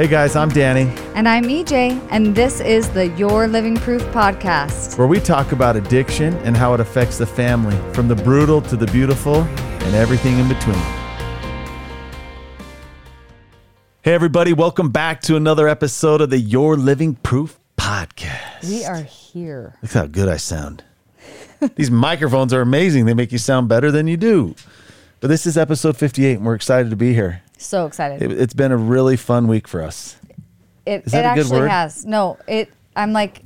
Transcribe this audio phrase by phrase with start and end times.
[0.00, 4.96] Hey guys, I'm Danny, And I'm EJ, and this is the Your Living Proof podcast.
[4.96, 8.78] where we talk about addiction and how it affects the family, from the brutal to
[8.78, 10.82] the beautiful and everything in between.
[14.00, 18.70] Hey everybody, welcome back to another episode of the Your Living Proof podcast.
[18.70, 19.74] We are here.
[19.82, 20.82] Look how good I sound.
[21.74, 23.04] These microphones are amazing.
[23.04, 24.54] They make you sound better than you do.
[25.20, 27.42] But this is episode 58 and we're excited to be here.
[27.60, 28.22] So excited.
[28.22, 30.16] It, it's been a really fun week for us.
[30.86, 32.04] It, is it that a good actually has.
[32.06, 32.72] No, it.
[32.96, 33.42] I'm like,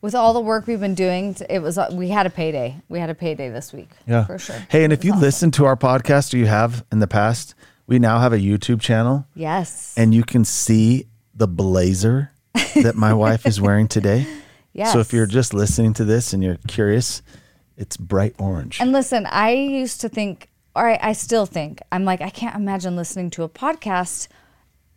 [0.00, 1.78] with all the work we've been doing, it was.
[1.78, 2.76] uh, We had a payday.
[2.88, 3.90] We had a payday this week.
[4.06, 4.24] Yeah.
[4.24, 4.56] for sure.
[4.68, 5.22] Hey, and if you awesome.
[5.22, 7.54] listen to our podcast or you have in the past,
[7.86, 12.30] we now have a YouTube channel yes, and you can see the blazer
[12.74, 14.26] that my wife is wearing today.
[14.72, 14.92] yes.
[14.92, 17.22] So if you're just listening to this and you're curious,
[17.76, 18.80] it's bright orange.
[18.80, 22.54] And listen, I used to think, or I, I still think, I'm like, I can't
[22.56, 24.28] imagine listening to a podcast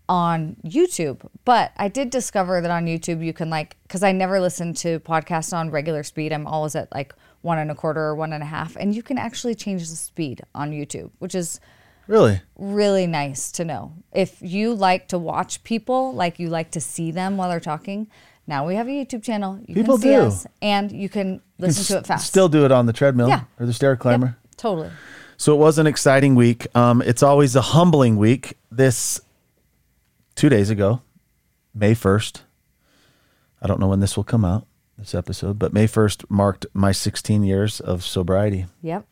[0.07, 1.27] on YouTube.
[1.45, 4.99] But I did discover that on YouTube you can like, because I never listen to
[4.99, 6.31] podcasts on regular speed.
[6.31, 9.03] I'm always at like one and a quarter or one and a half, and you
[9.03, 11.59] can actually change the speed on YouTube, which is
[12.07, 12.41] really?
[12.55, 13.93] really nice to know.
[14.11, 18.07] If you like to watch people, like you like to see them while they're talking,
[18.47, 19.59] now we have a YouTube channel.
[19.67, 20.21] You People can see do.
[20.21, 22.25] us, and you can listen to it fast.
[22.27, 23.41] Still do it on the treadmill Yeah.
[23.59, 24.37] or the stair Yep, climber.
[24.57, 24.89] totally.
[25.37, 26.67] So it was an exciting week.
[26.75, 28.57] Um, it's always a humbling week.
[28.71, 29.19] This
[30.35, 31.01] two days ago,
[31.73, 32.41] May 1st.
[33.61, 36.91] I don't know when this will come out, this episode, but May 1st marked my
[36.91, 38.65] 16 years of sobriety.
[38.81, 39.05] Yep.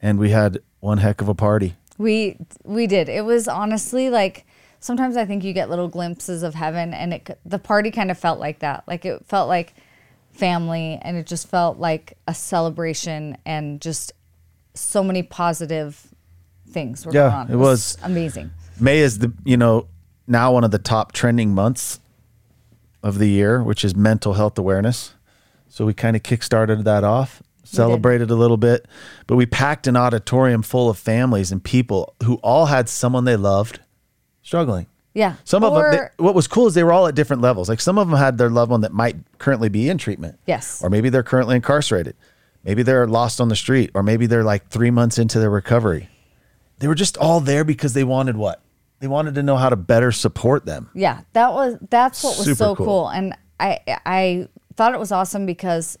[0.00, 1.76] And we had one heck of a party.
[1.98, 3.08] We we did.
[3.08, 4.46] It was honestly like
[4.80, 8.18] sometimes I think you get little glimpses of heaven, and it the party kind of
[8.18, 8.82] felt like that.
[8.88, 9.74] Like it felt like
[10.32, 14.12] family, and it just felt like a celebration, and just
[14.74, 16.08] so many positive
[16.70, 17.50] things were Yeah, going on.
[17.50, 17.98] it was.
[18.02, 18.50] amazing.
[18.80, 19.86] May is the, you know,
[20.26, 22.00] now one of the top trending months
[23.02, 25.14] of the year, which is mental health awareness.
[25.68, 28.86] So we kind of kickstarted that off, celebrated a little bit,
[29.26, 33.36] but we packed an auditorium full of families and people who all had someone they
[33.36, 33.80] loved
[34.42, 34.86] struggling.
[35.14, 35.34] Yeah.
[35.44, 37.68] Some of them, they, what was cool is they were all at different levels.
[37.68, 40.38] Like some of them had their loved one that might currently be in treatment.
[40.46, 40.82] Yes.
[40.82, 42.16] Or maybe they're currently incarcerated.
[42.64, 46.08] Maybe they're lost on the street, or maybe they're like three months into their recovery.
[46.78, 48.62] They were just all there because they wanted what?
[49.00, 50.88] They wanted to know how to better support them.
[50.94, 52.86] Yeah, that was that's what was Super so cool.
[52.86, 53.08] cool.
[53.08, 55.98] and I I thought it was awesome because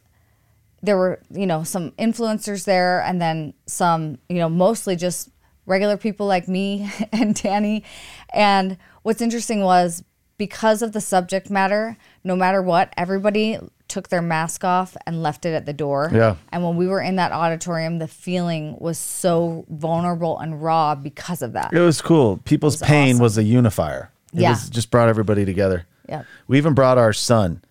[0.82, 5.30] there were you know some influencers there, and then some you know mostly just
[5.66, 7.84] regular people like me and Danny.
[8.32, 10.04] And what's interesting was
[10.38, 13.58] because of the subject matter, no matter what, everybody
[13.92, 16.10] took their mask off and left it at the door.
[16.12, 16.36] Yeah.
[16.50, 21.42] And when we were in that auditorium, the feeling was so vulnerable and raw because
[21.42, 21.72] of that.
[21.74, 22.38] It was cool.
[22.38, 23.22] People's was pain awesome.
[23.22, 24.10] was a unifier.
[24.32, 24.50] It Yeah.
[24.50, 25.84] was just brought everybody together.
[26.08, 26.22] Yeah.
[26.48, 27.62] We even brought our son.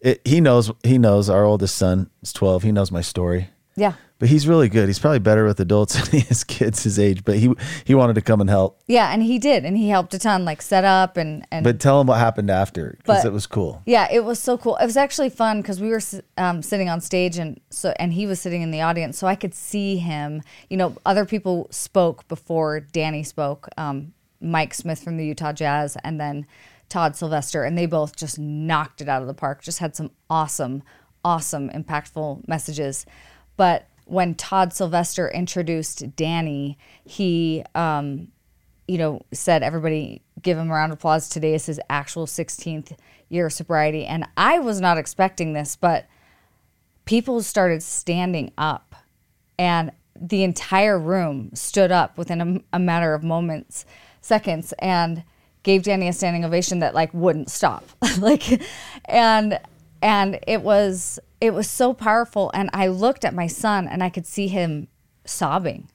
[0.00, 0.70] It, he knows.
[0.82, 1.30] He knows.
[1.30, 2.62] Our oldest son is twelve.
[2.64, 3.48] He knows my story.
[3.76, 3.94] Yeah.
[4.20, 4.88] But he's really good.
[4.88, 7.24] He's probably better with adults than he is kids his age.
[7.24, 7.52] But he
[7.84, 8.80] he wanted to come and help.
[8.86, 11.64] Yeah, and he did, and he helped a ton, like set up and and.
[11.64, 13.82] But tell him what happened after because it was cool.
[13.86, 14.76] yeah, it was so cool.
[14.76, 16.00] It was actually fun because we were
[16.36, 19.34] um, sitting on stage, and so and he was sitting in the audience, so I
[19.34, 20.42] could see him.
[20.70, 23.68] You know, other people spoke before Danny spoke.
[23.76, 26.46] Um, Mike Smith from the Utah Jazz, and then
[26.88, 29.62] Todd Sylvester, and they both just knocked it out of the park.
[29.62, 30.82] Just had some awesome,
[31.24, 33.06] awesome, impactful messages.
[33.56, 38.28] But when Todd Sylvester introduced Danny, he um,
[38.86, 41.28] you know, said everybody give him a round of applause.
[41.28, 42.96] Today is his actual 16th
[43.28, 44.04] year of sobriety.
[44.04, 46.06] And I was not expecting this, but
[47.04, 48.94] people started standing up
[49.58, 53.84] and the entire room stood up within a, a matter of moments,
[54.20, 55.24] seconds, and
[55.62, 57.88] gave Danny a standing ovation that like wouldn't stop.
[58.18, 58.62] like,
[59.06, 59.58] and,
[60.02, 62.50] and it was, it was so powerful.
[62.54, 64.88] And I looked at my son and I could see him
[65.24, 65.88] sobbing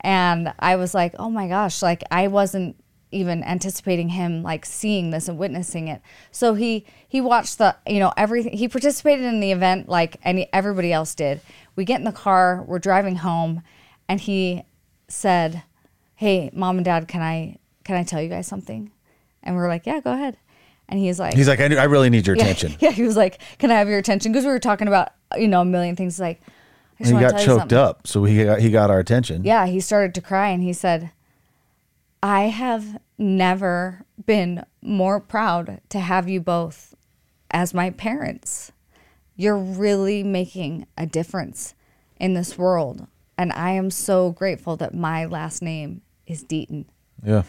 [0.00, 2.76] and I was like, "Oh my gosh!" Like I wasn't
[3.10, 6.00] even anticipating him like seeing this and witnessing it.
[6.30, 8.56] So he he watched the you know everything.
[8.56, 11.40] He participated in the event like any everybody else did.
[11.74, 13.62] We get in the car, we're driving home,
[14.08, 14.62] and he
[15.08, 15.62] said,
[16.14, 18.92] "Hey, mom and dad, can I can I tell you guys something?"
[19.42, 20.36] And we are like, "Yeah, go ahead."
[20.88, 22.76] And he's like, He's like, I, I really need your yeah, attention.
[22.80, 25.48] Yeah, he was like, "Can I have your attention?" Because we were talking about you
[25.48, 26.20] know a million things.
[26.20, 26.40] Like,
[26.98, 29.42] I just And he got tell choked up, so he got he got our attention.
[29.44, 31.10] Yeah, he started to cry and he said,
[32.22, 36.94] I have never been more proud to have you both
[37.50, 38.72] as my parents.
[39.36, 41.74] You're really making a difference
[42.18, 43.06] in this world.
[43.36, 46.86] And I am so grateful that my last name is Deaton.
[47.22, 47.42] yeah.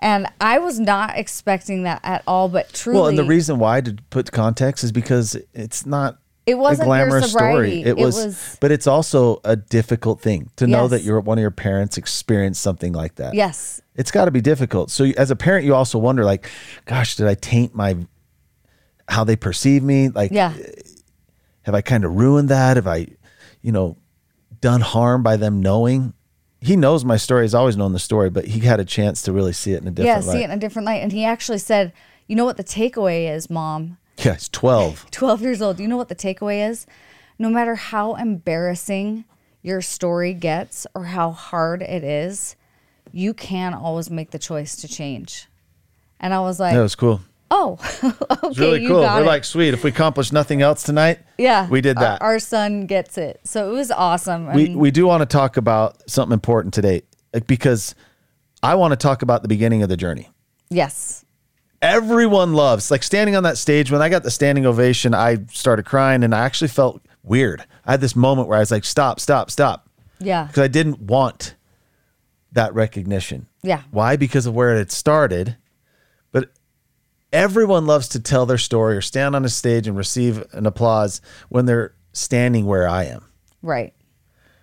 [0.00, 3.80] And I was not expecting that at all, but truly, Well, and the reason why
[3.80, 7.80] to put context is because it's not It wasn't a glamorous story.
[7.80, 10.90] It It was, was- but it's also a difficult thing to know Yes.
[10.90, 13.34] that your one of your parents experienced something like that.
[13.34, 14.90] yes, it's got to be difficult.
[14.90, 16.48] So as a parent, you also wonder, like,
[16.84, 17.96] gosh, did I taint my
[19.08, 20.08] how they perceive me?
[20.08, 20.52] Like, yeah,
[21.62, 22.76] have I kind of ruined that?
[22.76, 23.06] Have I,
[23.62, 23.96] you know,
[24.60, 26.12] done harm by them knowing?
[26.66, 27.44] He knows my story.
[27.44, 29.88] He's always known the story, but he had a chance to really see it in
[29.88, 30.16] a different yeah.
[30.16, 31.02] different See it in a different light.
[31.02, 31.92] And he actually said,
[32.26, 33.98] "You know what the takeaway is, Mom?
[34.18, 35.06] yeah, he's twelve.
[35.10, 35.78] 12 years old.
[35.78, 36.86] You know what the takeaway is?
[37.38, 39.24] No matter how embarrassing
[39.62, 42.56] your story gets or how hard it is,
[43.12, 45.46] you can always make the choice to change."
[46.18, 47.20] And I was like, That was cool.
[47.50, 49.00] "Oh, okay, It's really cool.
[49.00, 49.74] We're it." like, sweet.
[49.74, 52.20] If we accomplish nothing else tonight, yeah, we did that.
[52.22, 54.52] Our, son gets it, so it was awesome.
[54.52, 57.02] we And- we do want to talk about something important today,
[57.32, 57.94] like, because
[58.62, 60.28] I want to talk about the beginning of the journey.
[60.70, 61.24] yes,
[61.82, 65.84] everyone loves like standing on that stage when i got the standing ovation i started
[65.84, 69.20] crying and i actually felt weird i had this moment where i was like stop
[69.20, 69.86] stop stop
[70.18, 71.54] yeah, because i didn't want
[72.52, 73.82] that recognition Yeah.
[73.90, 75.58] why because of where it had started
[77.32, 81.20] everyone loves to tell their story or stand on a stage and receive an applause
[81.48, 83.24] when they're standing where i am
[83.62, 83.92] right.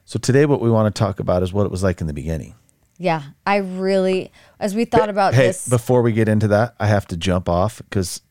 [0.05, 2.13] so today what we want to talk about is what it was like in the
[2.13, 2.55] beginning
[2.97, 5.67] Yeah, I really, as we thought about hey this.
[5.67, 8.21] before we get into that i have to jump off because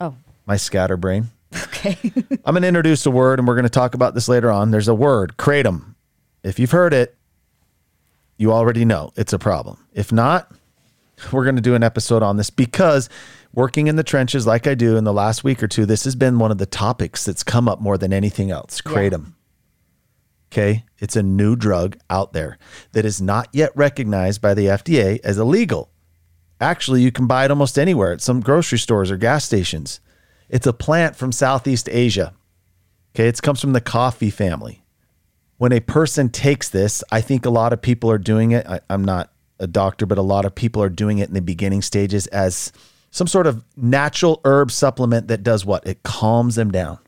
[0.00, 0.14] oh,
[0.46, 1.28] my scatterbrain
[1.64, 1.96] okay.
[2.44, 4.70] I'm going to introduce a word and we're going to talk about this later on.
[4.70, 5.94] There's a word, kratom.
[6.42, 7.16] If you've heard it,
[8.36, 9.78] you already know it's a problem.
[9.94, 10.50] If not,
[11.32, 13.08] we're going to do an episode on this because
[13.52, 16.14] working in the trenches like I do in the last week or two, this has
[16.14, 18.80] been one of the topics that's come up more than anything else.
[18.84, 18.92] Yeah.
[18.92, 19.32] Kratom.
[20.50, 20.84] Okay.
[20.98, 22.58] It's a new drug out there
[22.92, 25.90] that is not yet recognized by the FDA as illegal.
[26.60, 30.00] Actually, you can buy it almost anywhere at some grocery stores or gas stations.
[30.48, 32.34] It's a plant from Southeast Asia.
[33.14, 34.82] Okay, it comes from the coffee family.
[35.58, 38.66] When a person takes this, I think a lot of people are doing it.
[38.66, 41.42] I, I'm not a doctor, but a lot of people are doing it in the
[41.42, 42.72] beginning stages as
[43.10, 45.86] some sort of natural herb supplement that does what?
[45.86, 46.98] It calms them down.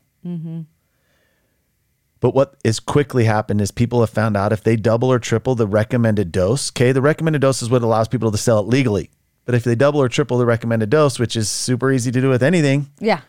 [2.19, 5.55] But what is quickly happened is people have found out if they double or triple
[5.55, 9.09] the recommended dose, okay, the recommended dose is what allows people to sell it legally.
[9.45, 12.29] But if they double or triple the recommended dose, which is super easy to do
[12.29, 13.21] with anything, yeah,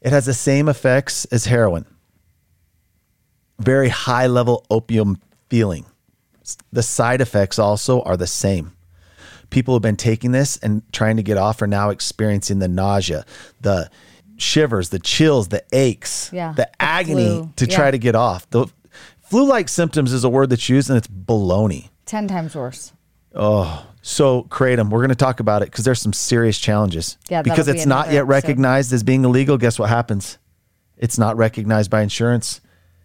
[0.00, 1.86] it has the same effects as heroin.
[3.58, 5.18] Very high level opium
[5.48, 5.84] feeling.
[6.72, 8.72] The side effects also are the same.
[9.54, 13.24] People have been taking this and trying to get off are now experiencing the nausea,
[13.60, 13.88] the
[14.36, 17.52] shivers, the chills, the aches, Yeah, the the agony flu.
[17.54, 18.50] to try to get off.
[18.50, 18.66] The
[19.22, 21.90] flu like symptoms is a word that's used and it's baloney.
[22.06, 22.92] 10 times worse.
[23.32, 27.16] Oh, so kratom, we're going to talk about it because there's some serious challenges.
[27.28, 28.28] Yeah, because be it's not yet episode.
[28.30, 29.56] recognized as being illegal.
[29.56, 30.38] Guess what happens?
[30.96, 32.60] It's not recognized by insurance.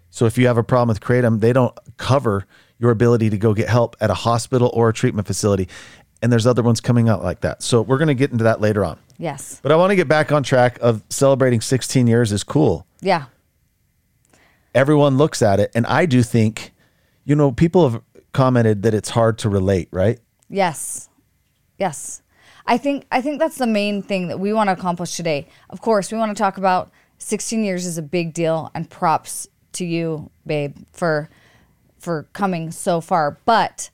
[0.09, 2.47] So if you have a problem with kratom, they don't cover
[2.79, 5.67] your ability to go get help at a hospital or a treatment facility.
[6.21, 7.63] And there's other ones coming out like that.
[7.63, 8.99] So we're going to get into that later on.
[9.17, 9.59] Yes.
[9.63, 12.85] But I want to get back on track of celebrating 16 years is cool.
[13.01, 13.25] Yeah.
[14.75, 16.73] Everyone looks at it, and I do think,
[17.25, 18.01] you know, people have
[18.33, 20.19] commented that it's hard to relate, right?
[20.49, 21.09] Yes.
[21.77, 22.21] Yes.
[22.65, 25.47] I think I think that's the main thing that we want to accomplish today.
[25.71, 29.47] Of course, we want to talk about 16 years is a big deal and props
[29.73, 31.29] to you, babe, for
[31.97, 33.39] for coming so far.
[33.45, 33.89] But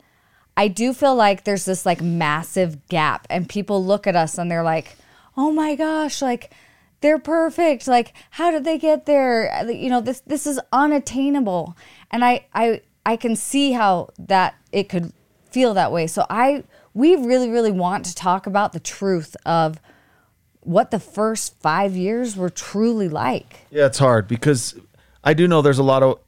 [0.58, 4.50] I do feel like there's this like massive gap and people look at us and
[4.50, 4.96] they're like,
[5.36, 6.52] "Oh my gosh, like
[7.02, 7.88] they're perfect.
[7.88, 9.52] Like how did they get there?
[9.54, 11.76] Uh, you know, this this is unattainable."
[12.12, 15.12] And I I I can see how that it could
[15.52, 16.08] feel that way.
[16.08, 19.80] So I we really really want to talk about the truth of
[20.62, 23.68] what the first 5 years were truly like.
[23.70, 24.74] Yeah, it's hard because
[25.24, 26.20] I do know there's a lot of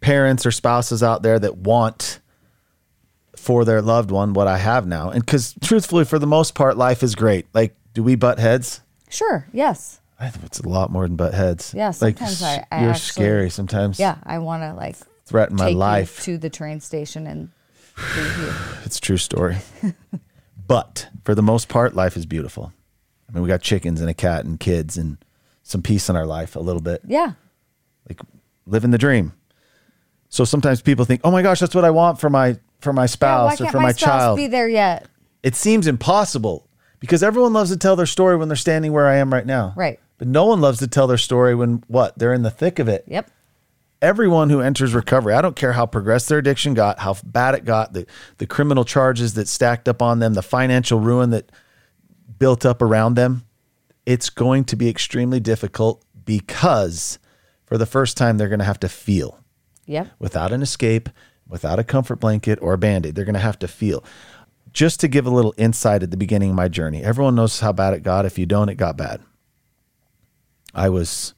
[0.00, 2.20] parents or spouses out there that want
[3.42, 5.10] for their loved one what I have now.
[5.10, 7.46] And because truthfully, for the most part, life is great.
[7.52, 8.80] Like, do we butt heads?
[9.10, 10.00] Sure, yes.
[10.20, 11.74] I think it's a lot more than butt heads.
[11.76, 13.50] Yeah, like sometimes I- I you're actually- scary.
[13.50, 14.96] Sometimes, Yeah, I want to like
[15.26, 16.22] threaten my life.
[16.22, 17.50] to the train station and.
[18.84, 19.58] It's a true story.
[20.66, 22.72] but for the most part, life is beautiful.
[23.28, 25.18] I mean, we got chickens and a cat and kids and
[25.62, 27.02] some peace in our life a little bit.
[27.06, 27.32] Yeah.
[28.08, 28.20] like
[28.66, 29.32] living the dream.
[30.28, 33.02] So sometimes people think, "Oh my gosh, that's what I want for my for my
[33.02, 35.06] yeah spouse why or for my, my, child." be there yet?
[35.42, 36.68] It seems impossible
[37.00, 39.72] because everyone loves to tell their story when they're standing where I am right now.
[39.76, 39.98] Right.
[40.18, 42.16] But no one loves to tell their story when what?
[42.18, 43.04] They're in the thick of it.
[43.08, 43.28] Yep.
[44.00, 47.64] everyone who enters recovery, I don't care how progressed their addiction got, how bad it
[47.64, 48.06] got, the,
[48.38, 51.50] the criminal charges that stacked up on them, the financial ruin that
[52.38, 53.44] built up around them,
[54.06, 57.18] it's going to be extremely difficult because
[57.64, 59.38] for the first time, they're going to have to feel
[59.86, 60.08] Yep.
[60.18, 61.08] without an escape,
[61.52, 63.14] without a comfort blanket or a band aid.
[63.14, 64.02] They're going to have to feel.
[64.72, 67.72] Just to give a little insight at the beginning of my journey, everyone knows how
[67.72, 68.24] bad it got.
[68.24, 69.20] If you don't, it got bad.
[70.74, 71.34] I was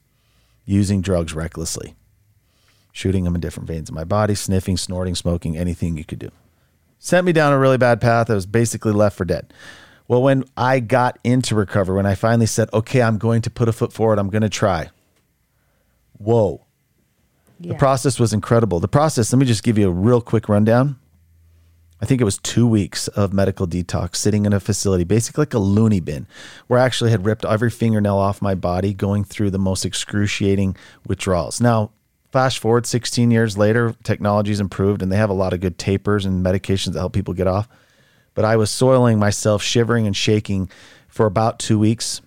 [0.63, 1.95] using drugs recklessly,
[2.93, 6.31] shooting them in different veins in my body, sniffing, snorting, smoking, anything you could do.
[6.97, 8.29] Sent me down a really bad path.
[8.29, 9.53] I was basically left for dead.
[10.07, 13.67] Well, when I got into recovery, when I finally said, okay, I'm going to put
[13.67, 14.91] a foot forward, I'm going to try.
[16.17, 16.64] Whoa.
[17.59, 18.79] The process was incredible.
[18.79, 20.97] The process, let me just give you a real quick rundown.
[22.01, 25.53] I think it was two weeks of medical detox, sitting in a facility, basically like
[25.53, 26.27] a loony bin,
[26.67, 30.75] where I actually had ripped every fingernail off my body, going through the most excruciating
[31.07, 31.61] withdrawals.
[31.61, 31.91] Now,
[32.31, 36.25] flash forward 16 years later, technology's improved and they have a lot of good tapers
[36.25, 37.69] and medications that help people get off.
[38.33, 40.69] But I was soiling myself, shivering and shaking
[41.07, 42.21] for about two weeks.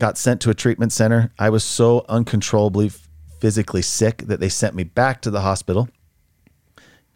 [0.00, 1.30] Got sent to a treatment center.
[1.38, 2.90] I was so uncontrollably
[3.44, 5.86] physically sick that they sent me back to the hospital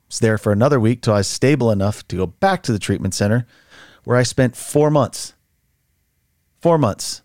[0.09, 2.79] was there for another week till I was stable enough to go back to the
[2.79, 3.47] treatment center
[4.05, 5.33] where I spent four months.
[6.61, 7.23] Four months,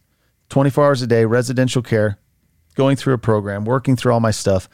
[0.48, 2.18] 24 hours a day, residential care,
[2.76, 4.70] going through a program, working through all my stuff,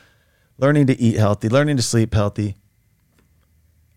[0.59, 2.55] learning to eat healthy, learning to sleep healthy.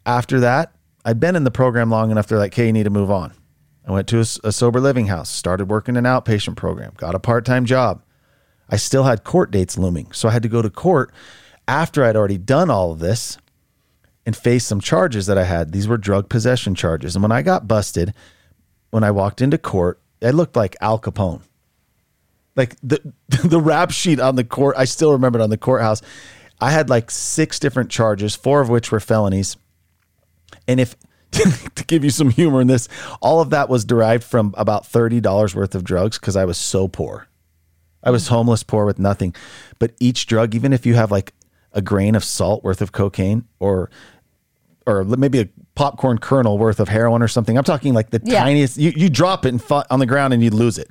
[0.07, 0.73] After that,
[1.05, 2.27] I'd been in the program long enough.
[2.27, 3.35] They're like, hey, you need to move on.
[3.87, 7.45] I went to a sober living house, started working an outpatient program, got a part
[7.45, 8.03] time job.
[8.69, 10.13] I still had court dates looming.
[10.13, 11.13] So I had to go to court
[11.69, 13.39] after I'd already done all of this
[14.25, 15.73] and face some charges that I had.
[15.73, 17.17] These were drug possession charges.
[17.17, 18.15] And when I got busted,
[18.91, 21.43] when I walked into court, I looked like Al Capone.
[22.55, 23.01] Like the
[23.45, 26.03] the rap sheet on the court, I still remember it on the courthouse.
[26.61, 29.57] I had like six different charges, four of which were felonies.
[30.69, 30.95] And if
[31.33, 32.89] to give you some humor in this,
[33.21, 36.89] all of that was derived from about $30 worth of drugs because I was so
[36.89, 37.27] poor.
[38.03, 39.35] I was homeless, poor with nothing.
[39.79, 41.33] But each drug, even if you have like
[41.73, 43.91] a grain of salt worth of cocaine or
[44.87, 48.43] or maybe a popcorn kernel worth of heroin or something, I'm talking like the Yeah.
[48.45, 48.77] tiniest.
[48.79, 50.91] You you drop it fu- on the ground and you lose it.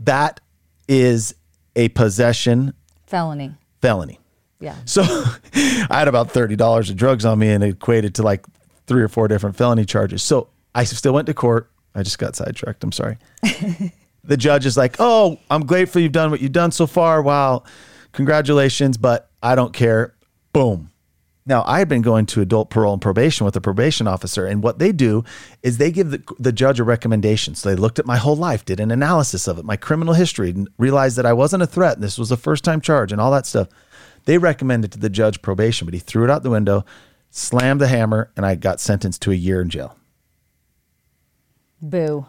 [0.00, 0.40] That
[0.88, 1.34] is
[1.76, 2.74] a possession
[3.06, 3.54] Felony.
[3.80, 4.18] felony.
[4.60, 4.76] Yeah.
[4.84, 5.02] So
[5.54, 8.44] I had about thirty dollars of drugs on me, and it equated to like
[8.86, 10.22] three or four different felony charges.
[10.22, 11.70] So I still went to court.
[11.94, 12.82] I just got sidetracked.
[12.84, 13.16] I'm sorry.
[14.24, 17.22] the judge is like, "Oh, I'm grateful you've done what you've done so far.
[17.22, 17.64] Wow,
[18.12, 20.14] congratulations!" But I don't care.
[20.52, 20.90] Boom.
[21.44, 24.62] Now I had been going to adult parole and probation with a probation officer, and
[24.62, 25.24] what they do
[25.62, 27.54] is they give the, the judge a recommendation.
[27.54, 30.50] So they looked at my whole life, did an analysis of it, my criminal history,
[30.50, 31.94] and realized that I wasn't a threat.
[31.94, 33.68] And this was a first time charge, and all that stuff.
[34.24, 36.84] They recommended to the judge probation, but he threw it out the window,
[37.30, 39.96] slammed the hammer, and I got sentenced to a year in jail.
[41.80, 42.26] Boo.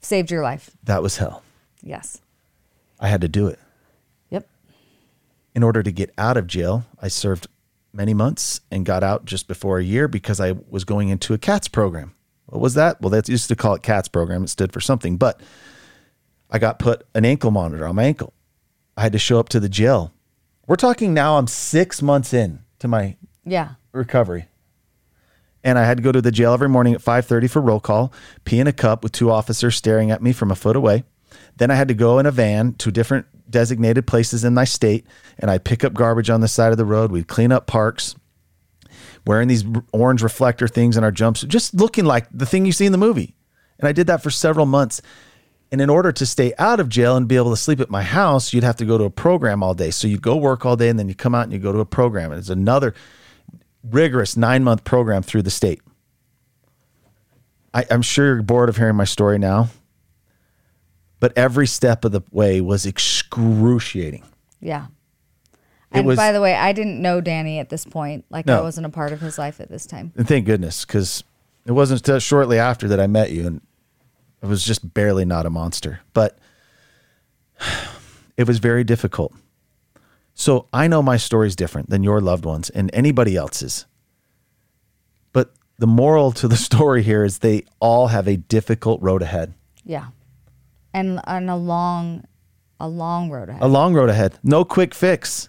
[0.00, 0.70] Saved your life.
[0.84, 1.42] That was hell.
[1.82, 2.20] Yes.
[3.00, 3.58] I had to do it.
[4.30, 4.48] Yep.
[5.54, 7.46] In order to get out of jail, I served
[7.92, 11.38] many months and got out just before a year because I was going into a
[11.38, 12.14] CATS program.
[12.46, 13.00] What was that?
[13.00, 14.44] Well, they used to call it CATS program.
[14.44, 15.40] It stood for something, but
[16.50, 18.32] I got put an ankle monitor on my ankle.
[18.96, 20.12] I had to show up to the jail.
[20.66, 23.72] We're talking now, I'm six months in to my Yeah.
[23.92, 24.48] recovery.
[25.64, 28.12] And I had to go to the jail every morning at 5:30 for roll call,
[28.44, 31.04] pee in a cup with two officers staring at me from a foot away.
[31.56, 35.06] Then I had to go in a van to different designated places in my state
[35.38, 37.10] and I'd pick up garbage on the side of the road.
[37.10, 38.14] We'd clean up parks,
[39.26, 42.86] wearing these orange reflector things in our jumpsuit, just looking like the thing you see
[42.86, 43.34] in the movie.
[43.78, 45.00] And I did that for several months.
[45.70, 48.02] And in order to stay out of jail and be able to sleep at my
[48.02, 49.90] house, you'd have to go to a program all day.
[49.90, 51.80] So you'd go work all day and then you come out and you go to
[51.80, 52.32] a program.
[52.32, 52.94] And it's another
[53.82, 55.80] rigorous nine month program through the state.
[57.74, 59.68] I, I'm sure you're bored of hearing my story now,
[61.20, 64.24] but every step of the way was excruciating.
[64.60, 64.86] Yeah.
[65.92, 68.24] It And was- by the way, I didn't know Danny at this point.
[68.30, 70.12] Like I wasn't a part of his life at this time.
[70.16, 71.22] And thank goodness, because
[71.66, 73.60] it wasn't until shortly after that I met you, and
[74.42, 76.00] I was just barely not a monster.
[76.14, 76.38] But
[78.36, 79.32] it was very difficult.
[80.38, 83.86] So I know my story is different than your loved ones and anybody else's.
[85.32, 89.52] But the moral to the story here is they all have a difficult road ahead.
[89.84, 90.06] Yeah.
[90.94, 92.24] And and a long
[92.78, 93.62] a long road ahead.
[93.62, 94.38] A long road ahead.
[94.44, 95.48] No quick fix.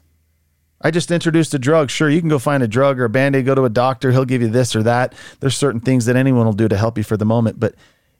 [0.82, 1.92] I just introduced a drug.
[1.92, 4.12] Sure, you can go find a drug or a band aid, go to a doctor.
[4.12, 5.14] He'll give you this or that.
[5.40, 7.60] There's certain things that anyone will do to help you for the moment.
[7.60, 7.76] But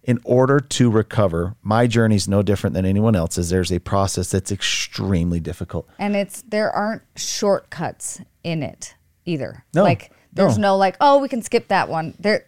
[0.10, 3.52] in order to recover, my journey is no different than anyone else's.
[3.52, 5.88] There's a process that's extremely difficult.
[6.00, 9.66] And it's there aren't shortcuts in it either.
[9.72, 10.70] No, like there's no.
[10.70, 10.78] no.
[10.78, 12.16] like, oh, we can skip that one.
[12.18, 12.48] There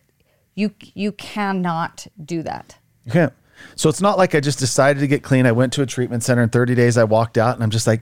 [0.55, 2.79] you you cannot do that.
[3.05, 3.33] You can't.
[3.75, 5.45] So it's not like I just decided to get clean.
[5.45, 6.97] I went to a treatment center in 30 days.
[6.97, 8.01] I walked out and I'm just like,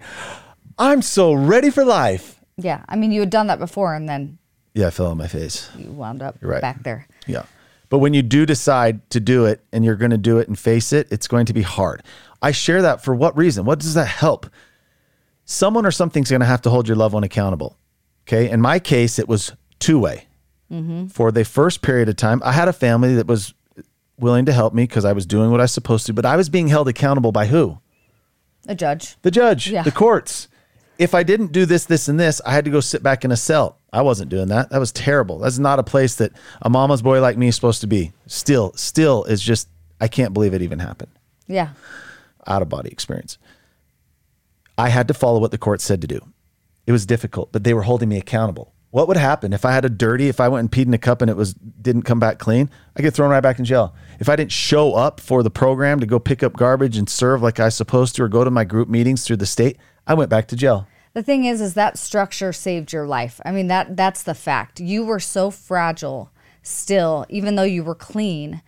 [0.78, 2.40] I'm so ready for life.
[2.56, 2.86] Yeah.
[2.88, 4.38] I mean, you had done that before and then
[4.74, 5.70] Yeah, I fell on my face.
[5.76, 6.62] you wound up right.
[6.62, 7.10] back there.
[7.28, 7.44] Yeah.
[7.90, 10.58] But when you do decide to do it and you're going to do it and
[10.58, 12.04] face it, it's going to be hard.
[12.42, 13.66] I share that for what reason?
[13.66, 14.46] What does that help?
[15.46, 17.78] Someone or something's going to have to hold your loved one accountable.
[18.28, 18.50] Okay.
[18.50, 20.28] In my case, it was two way.
[20.72, 21.08] Mm-hmm.
[21.08, 23.56] For the first period of time, I had a family that was
[24.20, 26.36] willing to help me because I was doing what I was supposed to, but I
[26.36, 27.80] was being held accountable by who?
[28.68, 29.16] A judge.
[29.24, 29.82] The judge, Yeah.
[29.82, 30.48] the courts.
[31.00, 33.32] If I didn't do this, this, and this, I had to go sit back in
[33.32, 33.79] a cell.
[33.92, 34.70] I wasn't doing that.
[34.70, 35.40] That was terrible.
[35.40, 36.32] That's not a place that
[36.62, 38.12] a mama's boy like me is supposed to be.
[38.28, 39.68] Still, still is just,
[40.00, 41.12] I can't believe it even happened.
[41.48, 41.70] Yeah.
[42.46, 43.38] Out of body experience.
[44.78, 46.22] I had to follow what the court said to do.
[46.86, 48.74] It was difficult, but they were holding me accountable.
[48.92, 50.98] What would happen if I had a dirty, if I went and peed in a
[50.98, 52.70] cup and it was didn't come back clean?
[52.96, 53.94] I get thrown right back in jail.
[54.20, 57.44] If I didn't show up for the program to go pick up garbage and serve
[57.44, 59.78] like I supposed to or go to my group meetings through the state,
[60.08, 60.88] I went back to jail.
[61.20, 63.42] The thing is, is that structure saved your life.
[63.44, 64.80] I mean, that that's the fact.
[64.80, 66.32] You were so fragile
[66.64, 68.62] still, even though you were clean,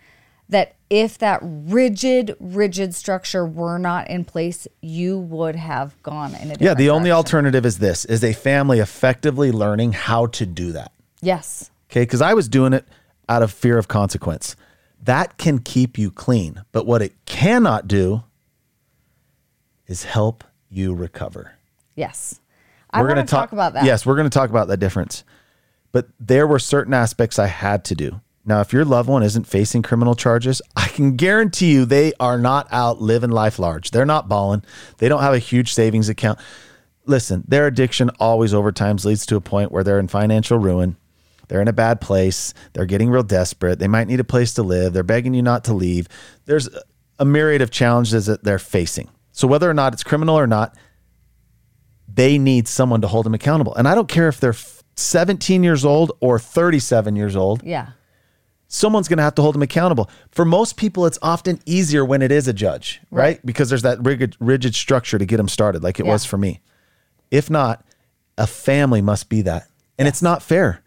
[0.50, 6.50] that if that rigid, rigid structure were not in place, you would have gone in
[6.50, 7.16] a Yeah, the only direction.
[7.16, 10.92] alternative is this is a family effectively learning how to do that.
[11.22, 11.70] Yes.
[11.90, 12.86] Okay, because I was doing it
[13.30, 14.56] out of fear of consequence.
[15.02, 18.24] That can keep you clean, but what it cannot do
[19.86, 21.52] is help you recover.
[21.94, 22.40] Yes.
[22.92, 23.84] I want gonna to talk, about that.
[23.84, 25.24] Yes, we're going to talk about that difference.
[25.92, 28.20] But there were certain aspects I had to do.
[28.44, 32.38] Now, if your loved one isn't facing criminal charges, I can guarantee you they are
[32.38, 33.92] not out living life large.
[33.92, 34.64] They're not balling.
[34.98, 36.38] They don't have a huge savings account.
[37.04, 40.96] Listen, their addiction always over times leads to a point where they're in financial ruin.
[41.48, 42.54] They're in a bad place.
[42.72, 43.78] They're getting real desperate.
[43.78, 44.92] They might need a place to live.
[44.92, 46.08] They're begging you not to leave.
[46.46, 46.68] There's
[47.18, 49.08] a myriad of challenges that they're facing.
[49.32, 50.76] So whether or not it's criminal or not,
[52.14, 53.74] they need someone to hold them accountable.
[53.74, 54.54] And I don't care if they're
[54.96, 57.88] 17 years old or 37 years old, Yeah.
[58.68, 60.10] someone's going to have to hold them accountable.
[60.30, 63.22] For most people, it's often easier when it is a judge, right?
[63.22, 63.46] Right.
[63.46, 66.12] Because there's that rigid, rigid structure to get them started, like it Yeah.
[66.12, 66.60] was for me.
[67.30, 67.84] If not,
[68.36, 69.68] a family must be that.
[69.98, 70.80] And it's not fair.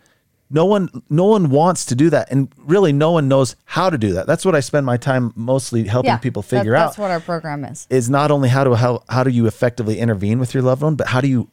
[0.49, 3.97] No one no one wants to do that and really no one knows how to
[3.97, 4.27] do that.
[4.27, 6.17] That's what I spend my time mostly helping Yeah.
[6.17, 7.87] people That- figure That's out what our program is.
[7.89, 10.95] is not only how to how, how do you effectively intervene with your loved one,
[10.95, 11.49] but how do you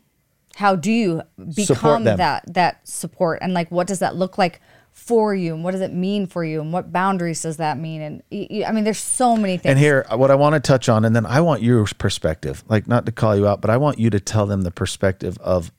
[0.56, 1.22] How do you
[1.56, 4.60] become that that support and like what does that look like
[4.92, 8.02] for you and what does it mean for you and what boundaries does that mean
[8.02, 8.22] and
[8.66, 9.70] i mean there's so many things.
[9.70, 12.86] And here, what I want to touch on, and then I want your perspective, like
[12.86, 15.72] not to call you out, but I want you to tell them the perspective of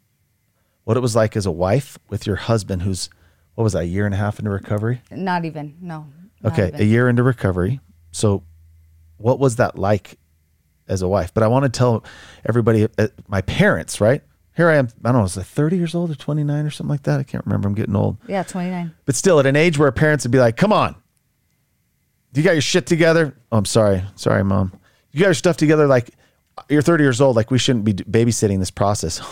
[0.84, 3.10] what it was like as a wife with your husband, who's
[3.56, 5.02] what was that, a year and a half into recovery?
[5.12, 6.08] not even no.
[6.41, 6.82] not Okay, even.
[6.82, 7.80] a year into recovery.
[8.12, 8.43] So,
[9.17, 10.17] what was that like
[10.88, 11.34] as a wife?
[11.34, 12.04] But I want to tell
[12.46, 14.22] everybody, uh, my parents, right?
[14.56, 14.88] Here I am.
[15.04, 17.19] I don't know, was I 30 years old or 29 or something like that?
[17.19, 17.67] I can't remember.
[17.67, 18.17] I'm getting old.
[18.28, 18.93] Yeah, 29.
[19.06, 20.96] But still, at an age where parents would be like, come on,
[22.36, 23.36] you got your shit together?
[23.52, 24.04] Oh, I'm sorry.
[24.15, 24.74] Sorry, mom.
[25.12, 25.86] You got your stuff together?
[25.88, 26.10] Like,
[26.69, 27.36] you're 30 years old.
[27.36, 29.22] Like, we shouldn't be babysitting this process.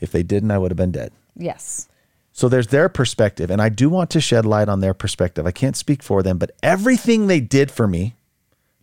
[0.00, 1.12] if they didn't, I would have been dead.
[1.36, 1.88] Yes.
[2.32, 3.50] So there's their perspective.
[3.50, 5.46] And I do want to shed light on their perspective.
[5.46, 8.14] I can't speak for them, but everything they did for me,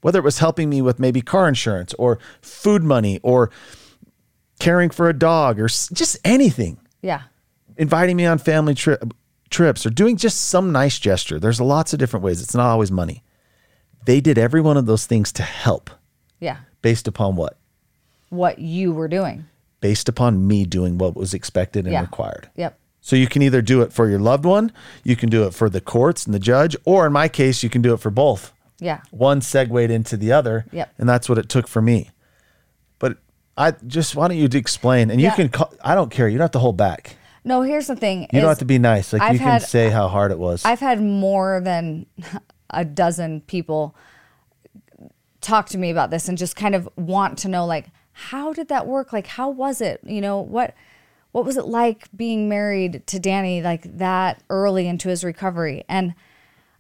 [0.02, 3.50] whether it was helping me with maybe car insurance or food money or
[4.60, 7.22] caring for a dog or just anything, Yeah.
[7.78, 8.98] inviting me on family tri-
[9.50, 11.40] trips or doing just some nice gesture.
[11.40, 12.42] There's lots of different ways.
[12.42, 13.24] It's not always money.
[14.06, 15.90] They did every one of those things to help
[16.40, 16.58] Yeah.
[16.82, 17.58] based upon what?
[18.30, 19.46] What you were doing.
[19.80, 22.02] Based upon me doing what was expected and Yeah.
[22.02, 22.50] required.
[22.56, 22.78] Yep.
[23.02, 24.72] So you can either do it for your loved one,
[25.04, 27.70] you can do it for the courts and the judge, or in my case, you
[27.70, 28.52] can do it for both.
[28.80, 29.00] Yeah.
[29.12, 30.66] One segued into the other.
[30.72, 30.94] Yep.
[30.98, 32.10] And that's what it took for me.
[33.00, 33.18] But
[33.58, 35.10] I just why don't you explain?
[35.10, 36.28] And you can call, I don't care.
[36.28, 37.16] You don't have to hold back.
[37.44, 38.28] No, here's the thing.
[38.34, 39.14] You don't have to be nice.
[39.14, 40.66] Like I've you can had- say how hard it was.
[40.66, 42.08] I've had more than
[42.72, 43.96] a dozen people
[45.40, 47.88] talk to me about this and just kind of want to know like
[48.20, 49.14] how did that work?
[49.14, 50.00] Like how was it?
[50.04, 50.74] You know, what
[51.32, 55.84] what was it like being married to Danny like that early into his recovery?
[55.88, 56.16] And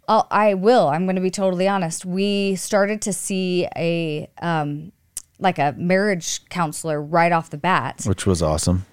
[0.07, 0.87] I'll, I will.
[0.87, 2.05] I'm going to be totally honest.
[2.05, 4.91] We started to see a um,
[5.37, 8.85] like a marriage counselor right off the bat, which was awesome.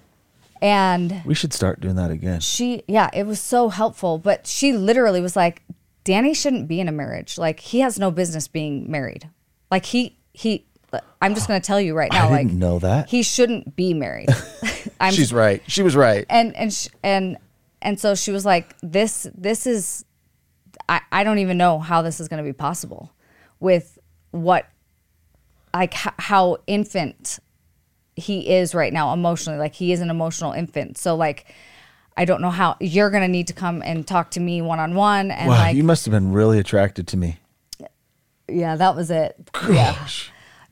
[0.61, 2.41] and We should start doing that again.
[2.41, 5.63] she yeah it was so helpful but she literally was like
[6.03, 7.39] Danny shouldn't be in a marriage.
[7.39, 9.29] Like he has no business being married.
[9.71, 10.67] Like he he
[11.21, 13.09] I'm just going to tell you right now I like didn't know that.
[13.09, 14.29] he shouldn't be married.
[14.99, 15.61] I'm She's right.
[15.67, 16.25] She was right.
[16.29, 17.37] and and sh- and
[17.81, 20.05] and so she was like this this is
[20.89, 23.11] I I don't even know how this is going to be possible
[23.59, 23.97] with
[24.31, 24.67] what
[25.73, 27.39] like h- how infant
[28.15, 31.53] he is right now emotionally like he is an emotional infant so like
[32.17, 34.79] I don't know how you're going to need to come and talk to me one
[34.79, 37.39] on one and Wow, like you must have been really attracted to me.
[38.47, 39.35] yeah that was it
[39.69, 40.07] yeah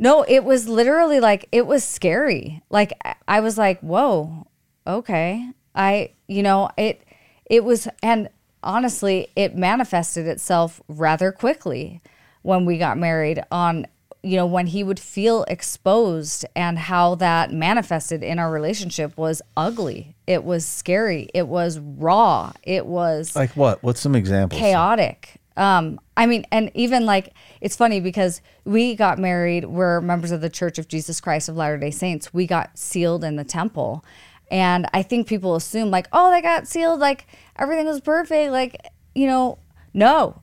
[0.03, 2.91] no it was literally like it was scary like
[3.27, 4.45] I- was like whoa
[4.85, 7.01] okay i you know it
[7.45, 8.29] it was and
[8.61, 12.01] honestly it manifested itself rather quickly
[12.41, 13.87] when we got married on
[14.25, 19.41] you know when he would feel exposed and how that manifested in our relationship was
[19.57, 23.83] ugly it was scary it was raw it was Like what?
[23.83, 24.61] What's some examples?
[24.61, 25.41] chaotic.
[25.55, 29.65] Um, I mean, and even like it's funny because we got married.
[29.65, 32.33] We're members of the Church of Jesus Christ of Latter Day Saints.
[32.33, 34.03] We got sealed in the temple,
[34.49, 38.51] and I think people assume like, oh, they got sealed, like everything was perfect.
[38.51, 38.77] Like,
[39.15, 39.59] you know,
[39.93, 40.41] no.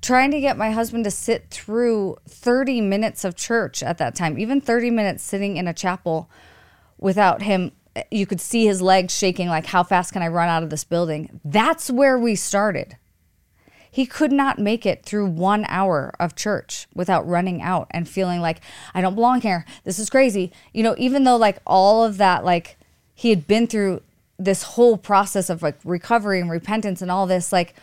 [0.00, 4.36] Trying to get my husband to sit through 30 minutes of church at that time,
[4.36, 6.28] even 30 minutes sitting in a chapel
[6.98, 7.72] without him
[8.10, 10.84] you could see his legs shaking like how fast can i run out of this
[10.84, 12.96] building that's where we started
[13.92, 18.40] he could not make it through one hour of church without running out and feeling
[18.40, 18.60] like
[18.94, 22.44] i don't belong here this is crazy you know even though like all of that
[22.44, 22.76] like
[23.14, 24.00] he had been through
[24.38, 27.74] this whole process of like recovery and repentance and all this like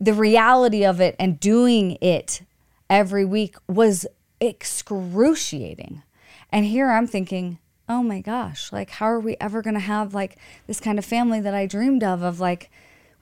[0.00, 2.42] the reality of it and doing it
[2.88, 4.06] every week was
[4.40, 6.02] excruciating.
[6.50, 10.14] And here I'm thinking, oh my gosh, like, how are we ever going to have
[10.14, 10.36] like
[10.66, 12.22] this kind of family that I dreamed of?
[12.22, 12.70] Of like,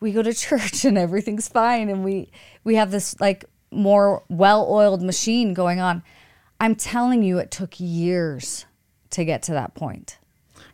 [0.01, 2.31] we go to church and everything's fine, and we
[2.65, 6.03] we have this like more well-oiled machine going on.
[6.61, 8.65] I'm telling you, it took years
[9.11, 10.19] to get to that point.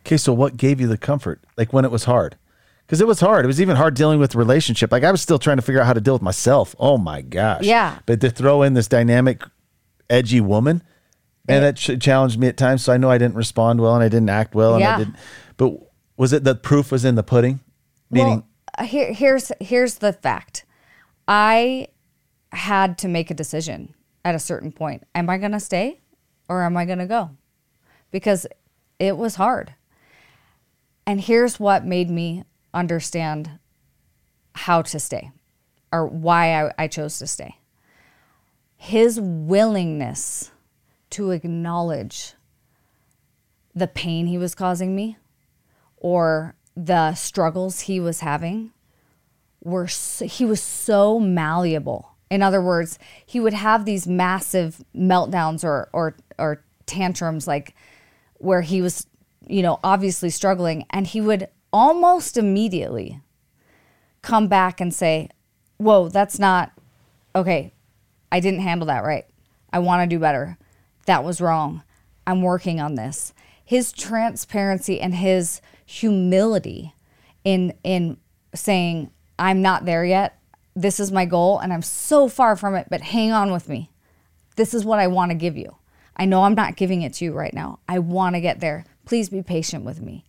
[0.05, 1.41] Okay, so what gave you the comfort?
[1.57, 2.37] Like when it was hard?
[2.85, 3.45] Because it was hard.
[3.45, 4.91] It was even hard dealing with relationship.
[4.91, 6.75] Like I was still trying to figure out how to deal with myself.
[6.79, 7.63] Oh my gosh.
[7.63, 7.99] Yeah.
[8.05, 9.41] But to throw in this dynamic,
[10.09, 10.83] edgy woman,
[11.47, 12.83] and that ch- challenged me at times.
[12.83, 14.95] So I know I didn't respond well and I didn't act well and Yeah.
[14.95, 15.15] I didn't.
[15.57, 15.73] But
[16.17, 17.61] was it the proof was in the pudding?
[18.11, 18.47] Meaning, well,
[18.81, 20.65] here, here's here's the fact.
[21.27, 21.87] I
[22.51, 23.93] had to make a decision
[24.25, 25.03] at a certain point.
[25.15, 26.01] Am I going to stay
[26.49, 27.31] or am I going to go?
[28.11, 28.45] Because
[28.99, 29.75] it was hard.
[31.05, 33.59] And here's what made me understand
[34.55, 35.31] how to stay
[35.91, 37.57] or why I, I chose to stay.
[38.75, 40.51] His willingness
[41.11, 42.33] to acknowledge
[43.75, 45.17] the pain he was causing me
[45.97, 48.71] or the struggles he was having
[49.63, 52.09] were so, he was so malleable.
[52.29, 57.75] In other words, he would have these massive meltdowns or or or tantrums like
[58.39, 59.07] where he was,
[59.47, 63.21] you know, obviously struggling and he would almost immediately
[64.21, 65.29] come back and say,
[65.77, 66.71] "Whoa, that's not
[67.35, 67.71] okay.
[68.31, 69.25] I didn't handle that right.
[69.71, 70.57] I want to do better.
[71.05, 71.83] That was wrong.
[72.25, 73.33] I'm working on this."
[73.65, 75.61] His transparency and his
[75.93, 76.95] humility
[77.43, 78.17] in in
[78.55, 80.39] saying, "I'm not there yet.
[80.75, 83.91] This is my goal and I'm so far from it, but hang on with me.
[84.55, 85.77] This is what I want to give you.
[86.17, 87.79] I know I'm not giving it to you right now.
[87.87, 88.85] I want to get there.
[89.05, 90.23] Please be patient with me."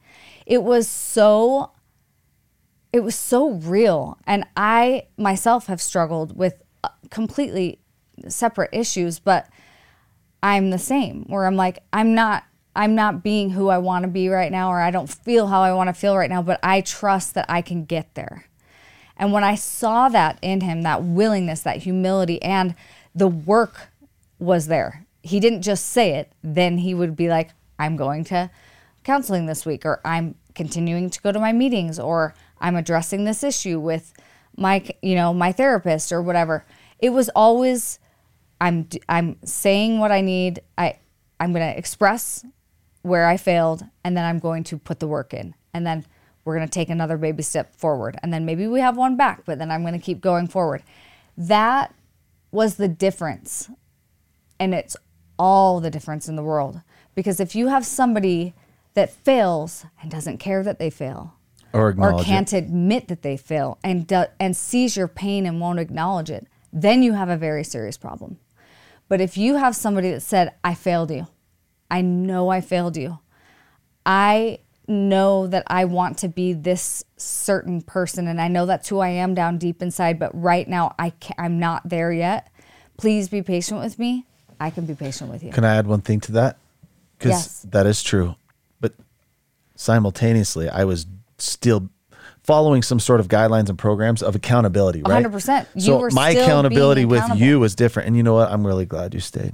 [0.44, 1.70] It was so
[2.92, 7.80] it was so real and I myself have struggled with uh, completely
[8.28, 9.48] separate issues, but
[10.42, 12.44] I'm the same where I'm like I'm not
[12.76, 15.62] I'm not being who I want to be right now or I don't feel how
[15.62, 18.46] I want to feel right now, but I trust that I can get there.
[19.16, 22.74] And when I saw that in him, that willingness, that humility and
[23.14, 23.88] the work
[24.38, 25.06] was there.
[25.22, 28.50] He didn't just say it, then he would be like I'm going to
[29.04, 33.44] counseling this week or I'm continuing to go to my meetings or I'm addressing this
[33.44, 34.12] issue with
[34.56, 36.64] my you know my therapist or whatever.
[36.98, 37.98] It was always
[38.60, 40.60] I'm I'm saying what I need.
[40.76, 40.98] I
[41.40, 42.44] I'm going to express
[43.04, 45.54] where I failed and then I'm going to put the work in.
[45.74, 46.06] And then
[46.44, 48.18] we're going to take another baby step forward.
[48.22, 50.82] And then maybe we have one back, but then I'm going to keep going forward.
[51.36, 51.94] That
[52.50, 53.68] was the difference.
[54.58, 54.96] And it's
[55.38, 56.80] all the difference in the world.
[57.14, 58.54] Because if you have somebody
[58.94, 61.34] that fails and doesn't care that they fail,
[61.74, 65.78] or or can't admit that they fail and do, and sees your pain and won't
[65.78, 68.38] acknowledge it, then you have a very serious problem.
[69.08, 71.26] But if you have somebody that said, "I failed you.
[71.94, 73.20] I know I failed you.
[74.04, 78.98] I know that I want to be this certain person and I know that's who
[78.98, 82.50] I am down deep inside, but right now I can I'm not there yet.
[82.96, 84.26] Please be patient with me.
[84.58, 85.52] I can be patient with you.
[85.52, 86.56] Can I add one thing to that?
[87.16, 87.66] Because Yes.
[87.70, 88.34] that is true.
[88.80, 88.94] But
[89.76, 91.06] simultaneously, I was
[91.38, 91.88] still
[92.42, 95.24] following some sort of guidelines and programs of accountability, right?
[95.24, 95.66] 100%.
[95.76, 98.08] You so my accountability with you was different.
[98.08, 98.50] And you know what?
[98.50, 99.52] I'm really glad you stayed.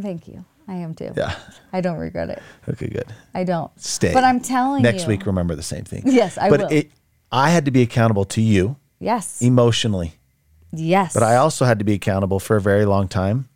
[0.00, 0.44] Thank you.
[0.68, 1.12] I am too.
[1.16, 1.34] Yeah.
[1.72, 2.42] I don't regret it.
[2.68, 3.06] Okay, good.
[3.34, 3.70] I don't.
[3.80, 4.12] Stay.
[4.12, 4.98] But I'm telling Next you.
[4.98, 6.02] Next week, remember the same thing.
[6.04, 6.68] Yes, I but will.
[6.68, 6.90] It,
[7.32, 9.40] I had to be accountable to you Yes.
[9.40, 10.14] emotionally,
[10.72, 11.14] yes.
[11.14, 13.48] but I also had to be accountable for a very long time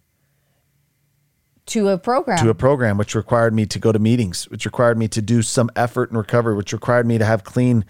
[1.67, 2.39] to a program.
[2.39, 5.43] to a program which required me to go to meetings, which required me to do
[5.43, 7.85] some effort and recovery, which required me to have clean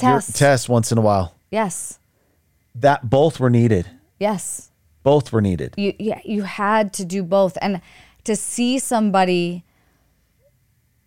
[0.00, 0.36] your test.
[0.36, 1.34] tests once in a while.
[1.50, 1.98] Yes.
[2.74, 3.86] That both were needed.
[4.18, 4.69] Yes.
[5.02, 5.74] Both were needed.
[5.76, 7.80] You yeah, you had to do both and
[8.24, 9.64] to see somebody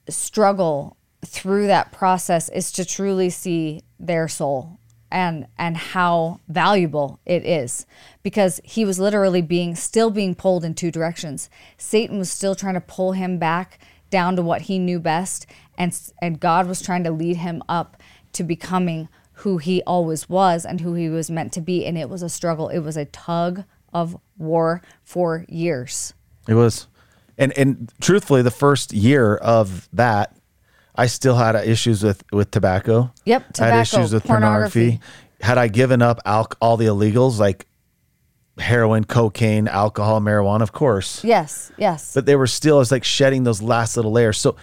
[0.10, 4.80] struggle through that process is to truly see their soul
[5.12, 7.86] and and how valuable it is
[8.24, 11.50] because he was literally being still being pulled in two directions.
[11.78, 13.80] Satan was still trying to pull him back
[14.10, 15.46] down to what he knew best
[15.78, 18.02] and and God was trying to lead him up
[18.34, 22.10] to becoming who he always was and who he was meant to be and it
[22.10, 22.70] was a struggle.
[22.70, 26.14] It was a tug of war for years.
[26.48, 26.88] It was,
[27.38, 30.36] and and truthfully, the first year of that,
[30.96, 33.12] I still had issues with with tobacco.
[33.26, 34.80] Yep, I had issues with pornography.
[35.00, 35.00] pornography.
[35.42, 37.68] Had I given up al- all the illegals like
[38.58, 42.14] heroin, cocaine, alcohol, marijuana, of course, Yes, yes.
[42.14, 44.38] but they were still as like shedding those last little layers.
[44.38, 44.56] So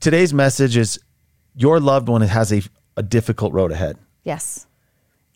[0.00, 0.98] today's message is
[1.56, 2.62] your loved one has a
[2.96, 3.98] a difficult road ahead.
[4.22, 4.66] yes.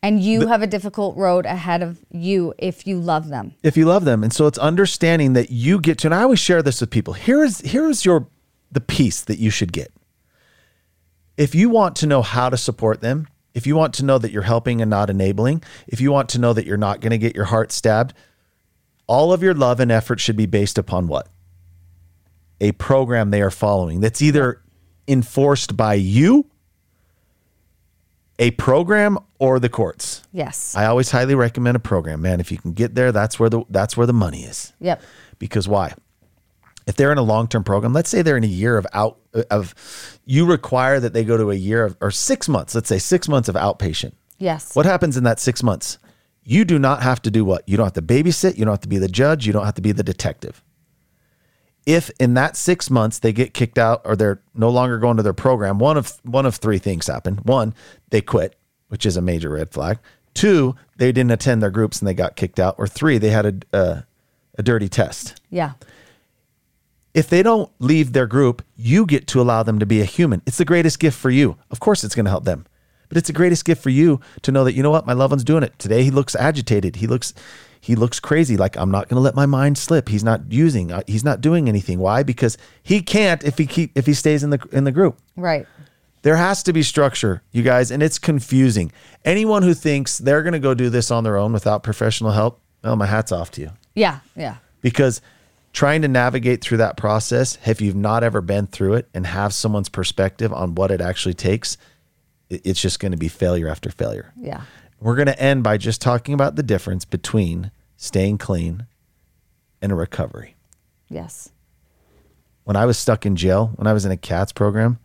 [0.02, 3.54] And you have a difficult road ahead of you if you love them.
[3.62, 4.22] if you love them.
[4.22, 7.14] And so it's understanding that you get to, and I always share this with people.
[7.14, 8.28] Here is here is your
[8.70, 9.92] the piece that you should get.
[11.36, 14.30] If you want to know how to support them, if you want to know that
[14.30, 17.18] you're helping and not enabling, if you want to know that you're not going to
[17.18, 18.14] get your heart stabbed,
[19.06, 21.28] all of your love and effort should be based upon what?
[22.60, 24.62] A program they are following that's either
[25.06, 26.46] enforced by you,
[28.38, 30.22] a program, or the courts.
[30.32, 30.74] Yes.
[30.76, 32.40] I always highly recommend a program, man.
[32.40, 34.72] If you can get there, that's where the that's where the money is.
[34.80, 35.02] yep.
[35.38, 35.94] Because why?
[36.86, 39.18] If they're in a long-term program, let's say they're in a year of out
[39.50, 39.74] of
[40.24, 43.28] you require that they go to a year of or 6 months, let's say 6
[43.28, 44.12] months of outpatient.
[44.38, 44.74] Yes.
[44.74, 45.98] What happens in that 6 months?
[46.44, 47.68] You do not have to do what?
[47.68, 49.74] You don't have to babysit, you don't have to be the judge, you don't have
[49.74, 50.62] to be the detective.
[51.88, 55.22] If in that 6 months they get kicked out or they're no longer going to
[55.22, 57.36] their program, one of one of three things happen.
[57.38, 57.74] One,
[58.10, 58.56] they quit,
[58.88, 59.98] which is a major red flag.
[60.34, 62.74] Two, they didn't attend their groups and they got kicked out.
[62.76, 64.00] Or three, they had a uh,
[64.58, 65.40] a dirty test.
[65.48, 65.72] Yeah.
[67.14, 70.42] If they don't leave their group, you get to allow them to be a human.
[70.46, 71.56] It's the greatest gift for you.
[71.70, 72.66] Of course, it's going to help them,
[73.08, 75.32] but it's the greatest gift for you to know that you know what my loved
[75.32, 76.02] one's doing it today.
[76.04, 76.96] He looks agitated.
[76.96, 77.34] He looks
[77.80, 78.56] he looks crazy.
[78.56, 80.08] Like I'm not going to let my mind slip.
[80.08, 80.90] He's not using.
[80.92, 81.98] uh, He's not doing anything.
[82.00, 82.22] Why?
[82.22, 85.18] Because he can't if he keep if he stays in the in the group.
[85.36, 85.66] Right.
[86.22, 88.90] There has to be structure, you guys, and it's confusing.
[89.24, 92.60] Anyone who thinks they're going to go do this on their own without professional help,
[92.82, 93.70] well, my hat's off to you.
[93.94, 94.18] Yeah.
[94.34, 94.56] Yeah.
[94.80, 95.20] Because
[95.72, 99.54] trying to navigate through that process, if you've not ever been through it and have
[99.54, 101.78] someone's perspective on what it actually takes,
[102.50, 104.32] it's just going to be failure after failure.
[104.36, 104.62] Yeah.
[105.00, 108.86] We're going to end by just talking about the difference between staying clean
[109.80, 110.56] and a recovery.
[111.08, 111.50] Yes.
[112.64, 114.98] when I was stuck in jail, when I was in a CATS program,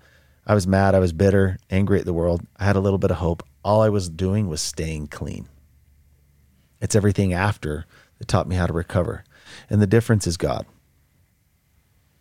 [0.45, 2.41] I was mad, I was bitter, angry at the world.
[2.57, 3.41] I had a little bit of hope.
[3.63, 5.47] All I was doing was staying clean.
[6.81, 7.85] It's everything after
[8.19, 9.23] that taught me how to recover.
[9.69, 10.65] And the difference is God.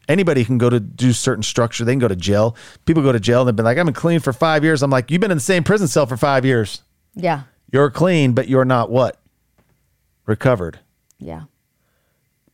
[0.08, 1.84] Anybody can go to do certain structure.
[1.84, 2.56] They can go to jail.
[2.86, 4.82] People go to jail and they've been like, I've been clean for five years.
[4.82, 6.82] I'm like, you've been in the same prison cell for five years.
[7.14, 7.42] Yeah.
[7.72, 9.20] You're clean, but you're not what?
[10.26, 10.78] Recovered
[11.18, 11.42] Yeah.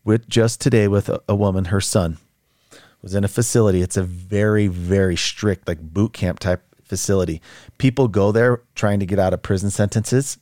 [0.04, 2.18] with just today with a, a woman, her son
[3.02, 3.82] was in a facility.
[3.82, 7.40] It's a very, very strict, like boot camp type facility.
[7.78, 10.38] People go there trying to get out of prison sentences,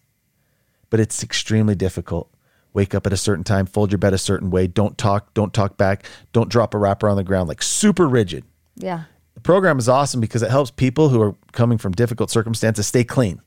[0.88, 2.30] but it's extremely difficult.
[2.76, 5.54] Wake up at a certain time, fold your bed a certain way, don't talk, don't
[5.54, 8.44] talk back, don't drop a wrapper on the ground, like super rigid.
[8.76, 9.04] Yeah.
[9.32, 13.02] The program is awesome because it helps people who are coming from difficult circumstances stay
[13.02, 13.40] clean,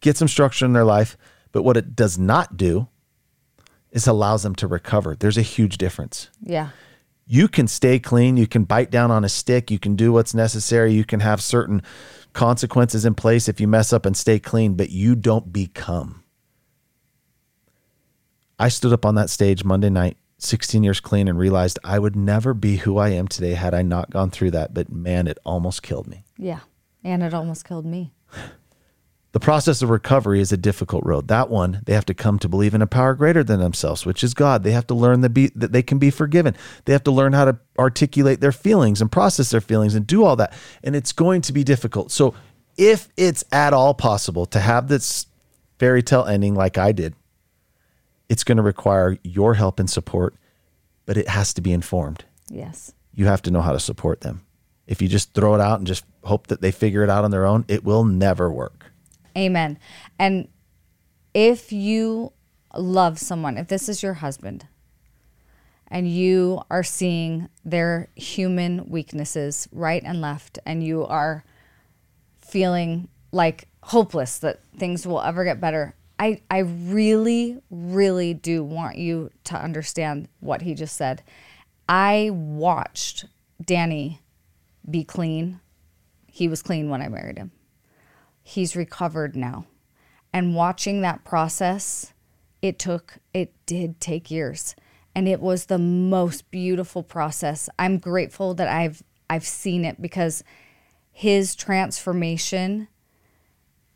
[0.00, 1.18] get some structure in their life.
[1.52, 2.88] But what it does not do
[3.90, 5.14] is allows them to recover.
[5.14, 6.70] There's a huge difference Yeah.
[7.26, 8.38] you can stay clean.
[8.38, 9.70] You can bite down on a stick.
[9.70, 10.94] You can do what's necessary.
[10.94, 11.82] You can have certain
[12.32, 16.19] consequences in place if you mess up and stay clean, but you don't become.
[18.60, 22.14] I stood up on that stage Monday night 16 years clean and realized I would
[22.14, 24.74] never be who I am today had I not gone through that.
[24.74, 26.24] But man, it almost killed me.
[26.36, 26.60] Yeah.
[27.02, 28.12] And it almost killed me.
[29.32, 31.28] The process of recovery is a difficult road.
[31.28, 34.24] That one, they have to come to believe in a power greater than themselves, which
[34.24, 34.64] is God.
[34.64, 36.56] They have to learn that, be, that they can be forgiven.
[36.84, 40.24] They have to learn how to articulate their feelings and process their feelings and do
[40.24, 40.52] all that.
[40.82, 42.10] And it's going to be difficult.
[42.10, 42.34] So,
[42.76, 45.26] if it's at all possible to have this
[45.78, 47.14] fairy tale ending like I did,
[48.30, 50.34] it's going to require your help and support,
[51.04, 52.24] but it has to be informed.
[52.48, 52.94] Yes.
[53.12, 54.46] You have to know how to support them.
[54.86, 57.32] If you just throw it out and just hope that they figure it out on
[57.32, 58.86] their own, it will never work.
[59.36, 59.78] Amen.
[60.16, 60.48] And
[61.34, 62.32] if you
[62.74, 64.66] love someone, if this is your husband,
[65.88, 71.44] and you are seeing their human weaknesses right and left, and you are
[72.40, 78.98] feeling like hopeless that things will ever get better, I, I really, really do want
[78.98, 81.22] you to understand what he just said.
[81.88, 83.24] I watched
[83.64, 84.20] Danny
[84.88, 85.60] be clean.
[86.26, 87.50] He was clean when I married him
[88.50, 89.64] he's recovered now.
[90.32, 92.12] And watching that process,
[92.62, 94.74] it took, it did take years.
[95.14, 97.68] And it was the most beautiful process.
[97.78, 100.44] I'm grateful that I've, I've seen it because
[101.12, 102.88] his transformation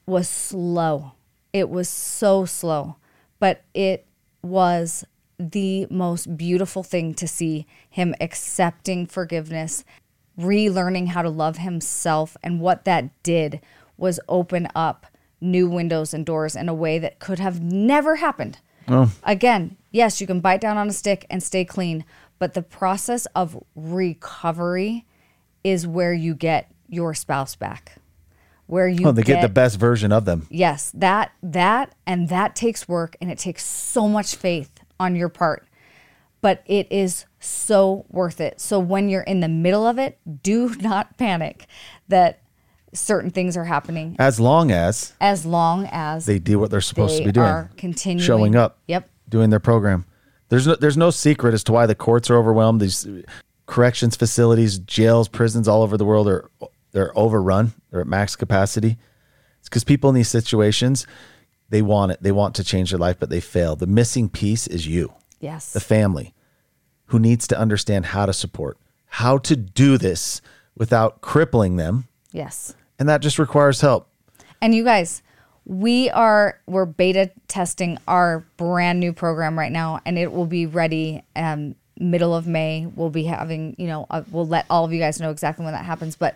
[0.06, 1.12] was slow.
[1.54, 2.96] It was so slow,
[3.38, 4.06] but it
[4.42, 5.04] was
[5.38, 9.84] the most beautiful thing to see him accepting forgiveness,
[10.36, 13.60] relearning how to love himself, and what that did
[13.96, 15.06] was open up
[15.40, 18.58] new windows and doors in a way that could have never happened.
[18.88, 19.12] Oh.
[19.22, 22.04] Again, yes, you can bite down on a stick and stay clean,
[22.40, 25.06] but the process of recovery
[25.62, 27.98] is where you get your spouse back.
[28.66, 30.46] Where you oh, they get, get the best version of them.
[30.50, 35.28] Yes, that that and that takes work and it takes so much faith on your
[35.28, 35.66] part.
[36.40, 38.60] But it is so worth it.
[38.60, 41.66] So when you're in the middle of it, do not panic
[42.08, 42.40] that
[42.94, 44.16] certain things are happening.
[44.18, 47.70] As long as as long as they do what they're supposed to be doing, are
[47.76, 48.78] continuing showing up.
[48.88, 50.06] Yep, doing their program.
[50.48, 52.80] There's no, there's no secret as to why the courts are overwhelmed.
[52.80, 53.06] These
[53.66, 56.48] corrections facilities, jails, prisons all over the world are
[56.94, 57.74] they're overrun.
[57.90, 58.96] They're at max capacity.
[59.60, 61.06] It's because people in these situations
[61.68, 62.22] they want it.
[62.22, 63.76] They want to change their life, but they fail.
[63.76, 65.12] The missing piece is you.
[65.40, 65.72] Yes.
[65.72, 66.34] The family
[67.06, 70.40] who needs to understand how to support, how to do this
[70.76, 72.06] without crippling them.
[72.32, 74.08] Yes and that just requires help.
[74.60, 75.22] And you guys,
[75.64, 80.66] we are we're beta testing our brand new program right now, and it will be
[80.66, 82.86] ready um, middle of May.
[82.86, 85.74] We'll be having you know uh, we'll let all of you guys know exactly when
[85.74, 86.34] that happens, but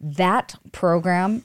[0.00, 1.44] that program.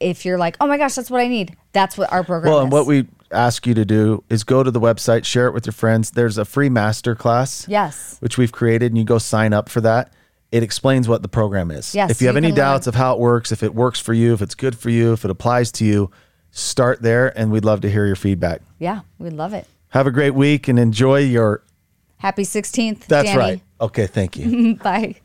[0.00, 1.56] If you're like, oh my gosh, that's what I need.
[1.72, 2.50] That's what our program.
[2.50, 2.64] Well, is.
[2.64, 5.64] and what we ask you to do is go to the website, share it with
[5.64, 6.10] your friends.
[6.10, 7.66] There's a free master class.
[7.68, 8.16] Yes.
[8.20, 10.12] Which we've created, and you go sign up for that
[10.52, 11.94] it explains what the program is.
[11.94, 12.90] Yes, if you have any doubts learn.
[12.90, 15.24] of how it works, if it works for you, if it's good for you, if
[15.24, 16.10] it applies to you,
[16.50, 18.60] start there and we'd love to hear your feedback.
[18.78, 19.66] Yeah, we'd love it.
[19.88, 21.64] Have a great week and enjoy your
[22.18, 23.06] Happy 16th.
[23.06, 23.38] That's Danny.
[23.38, 23.62] right.
[23.80, 24.76] Okay, thank you.
[24.82, 25.16] Bye.